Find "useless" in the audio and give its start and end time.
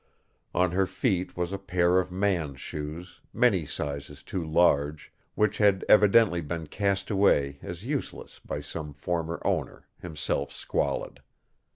7.85-8.39